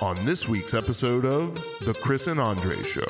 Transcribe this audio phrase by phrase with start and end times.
[0.00, 3.04] on this week's episode of The Chris and Andre Show.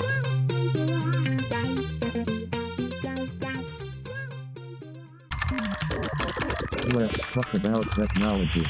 [6.95, 8.63] Let's talk about technology.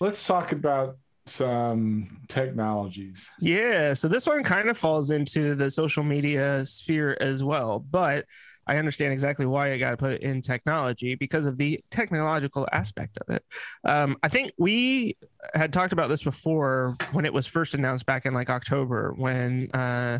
[0.00, 3.30] Let's talk about some technologies.
[3.40, 8.26] Yeah, so this one kind of falls into the social media sphere as well, but
[8.68, 12.68] I understand exactly why I got to put it in technology because of the technological
[12.70, 13.44] aspect of it.
[13.84, 15.16] Um, I think we
[15.54, 19.70] had talked about this before when it was first announced back in like October when
[19.72, 20.18] uh,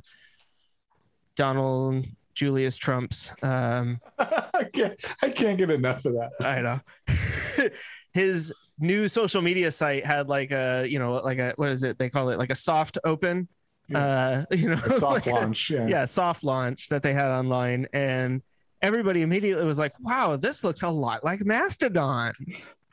[1.37, 6.31] Donald Julius Trump's um, I can't I can't get enough of that.
[6.41, 7.69] I know.
[8.15, 11.99] His new social media site had like a, you know, like a what is it?
[11.99, 13.49] They call it like a soft open.
[13.95, 15.71] Uh, you know, A soft like launch.
[15.71, 15.87] Yeah.
[15.87, 18.43] yeah, soft launch that they had online, and
[18.83, 22.33] everybody immediately was like, "Wow, this looks a lot like Mastodon."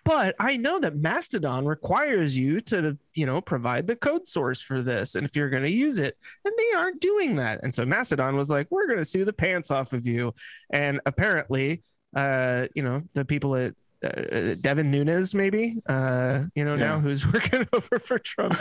[0.04, 4.84] But I know that Mastodon requires you to, you know, provide the code source for
[4.84, 6.16] this, and if you're going to use it,
[6.46, 9.34] and they aren't doing that, and so Mastodon was like, "We're going to sue the
[9.34, 10.34] pants off of you,"
[10.72, 11.82] and apparently,
[12.16, 17.26] uh, you know, the people at uh, Devin Nunes, maybe, uh, you know, now who's
[17.34, 18.60] working over for Trump,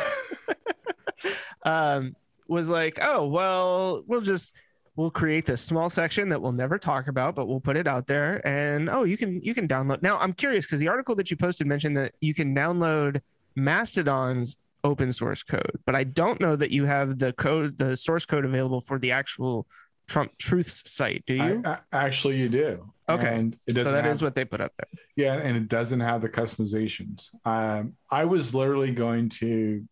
[1.64, 2.16] um,
[2.46, 4.56] was like, oh, well, we'll just
[4.96, 8.06] we'll create this small section that we'll never talk about, but we'll put it out
[8.06, 8.46] there.
[8.46, 10.02] And oh, you can you can download.
[10.02, 13.20] Now I'm curious because the article that you posted mentioned that you can download
[13.56, 18.26] Mastodon's open source code, but I don't know that you have the code, the source
[18.26, 19.66] code available for the actual
[20.06, 21.24] Trump Truths site.
[21.26, 21.62] Do you?
[21.64, 22.92] I- actually, you do.
[23.08, 23.34] Okay.
[23.34, 25.00] And it so doesn't that have, is what they put up there.
[25.16, 27.34] yeah, and it doesn't have the customizations.
[27.44, 29.86] Um, I was literally going to,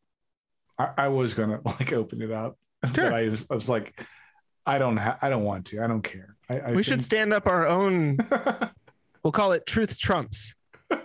[0.78, 2.56] I, I was gonna like open it up,
[2.94, 3.10] Sure.
[3.10, 4.04] but I was, I was like,
[4.66, 5.80] I don't, ha- I don't want to.
[5.82, 6.36] I don't care.
[6.48, 8.18] I, I we should stand up our own.
[9.24, 10.56] We'll call it Truth Trumps.
[10.90, 10.96] I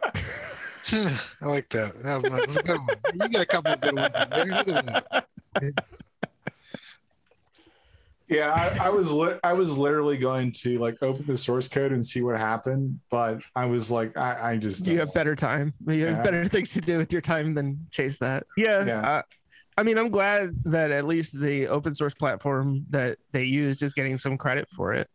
[1.43, 2.01] like that.
[2.01, 2.97] That was, that was a good one.
[3.13, 4.09] You got a couple of good ones.
[4.31, 4.45] there.
[4.45, 4.85] Look at
[5.61, 5.85] that.
[8.29, 11.93] Yeah, I, I was li- I was literally going to like open the source code
[11.93, 15.35] and see what happened, but I was like, I, I just you don't have better
[15.35, 15.73] time.
[15.87, 16.23] You have Yeah.
[16.23, 18.45] better things to do with your time than chase that.
[18.57, 18.83] Yeah.
[18.85, 19.21] Yeah.
[19.77, 23.93] I mean, I'm glad that at least the open source platform that they used is
[23.93, 25.07] getting some credit for it.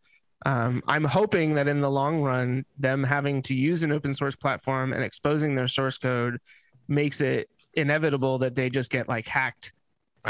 [0.46, 4.36] Um, I'm hoping that in the long run, them having to use an open source
[4.36, 6.38] platform and exposing their source code
[6.88, 9.72] makes it inevitable that they just get like hacked.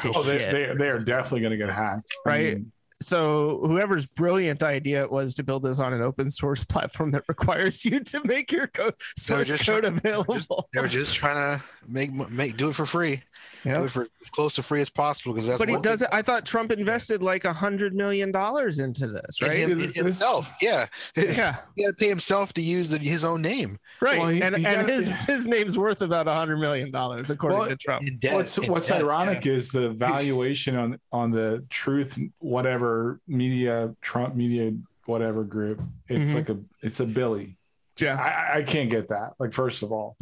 [0.04, 2.10] Oh, they, they, they are definitely going to get hacked.
[2.26, 2.54] I Right.
[2.56, 2.72] mean,
[3.04, 7.24] so whoever's brilliant idea it was to build this on an open source platform that
[7.28, 10.68] requires you to make your code source code trying- available.
[10.72, 13.22] They were just trying to make make do it for free.
[13.64, 13.78] Yep.
[13.78, 15.58] Do it for as close to free as possible because that's.
[15.60, 16.08] but he does it.
[16.10, 19.60] I thought Trump invested like a hundred million dollars into this, right?
[19.60, 20.86] In, Is in it- himself, yeah.
[21.16, 23.78] yeah, He had to pay himself to use the, his own name.
[24.00, 24.18] right.
[24.18, 27.30] Well, he- and he and got- his his name's worth about a hundred million dollars
[27.30, 28.06] according Well, to Trump.
[28.06, 32.91] In debt, what's what's debt, ironic is the valuation on on the truth whatever
[33.26, 34.72] media Trump media
[35.06, 35.82] whatever group.
[36.08, 36.34] It's Mhm.
[36.34, 37.58] like a it's a Billy.
[37.98, 39.34] Yeah, I, I can't get that.
[39.38, 40.16] Like first of all,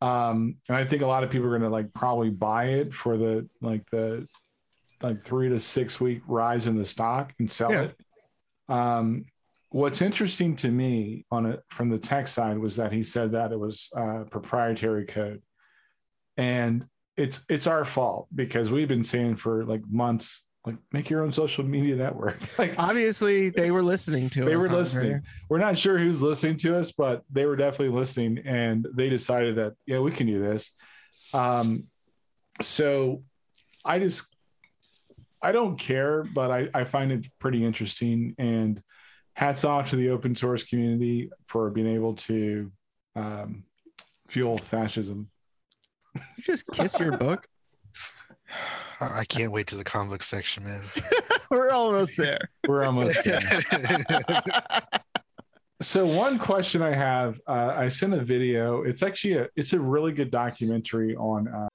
[0.00, 2.92] um, and I think a lot of people are going to like probably buy it
[2.92, 4.26] for the like the
[5.02, 7.82] like three to six week rise in the stock and sell Yeah.
[7.82, 7.96] it.
[8.68, 9.26] Um,
[9.70, 13.52] what's interesting to me on it from the tech side was that he said that
[13.52, 15.42] it was uh, proprietary code,
[16.36, 21.22] and it's it's our fault because we've been saying for like months like make your
[21.22, 24.48] own social media network like obviously they were listening to they us.
[24.50, 25.22] They were listening.
[25.48, 29.56] We're not sure who's listening to us, but they were definitely listening, and they decided
[29.56, 30.72] that yeah, we can do this.
[31.32, 31.84] Um,
[32.60, 33.22] so
[33.84, 34.26] I just
[35.40, 38.82] I don't care, but I I find it pretty interesting, and
[39.34, 42.72] hats off to the open source community for being able to
[43.14, 43.64] um,
[44.28, 45.30] fuel fascism.
[46.14, 47.46] You just kiss your book.
[49.00, 50.82] I I can't wait to the comic section, man.
[51.50, 52.40] we're almost there.
[52.66, 53.64] We're almost there.
[55.82, 58.82] So one question I have, uh, I sent a video.
[58.82, 61.48] It's actually a it's a really good documentary on.
[61.48, 61.68] Uh,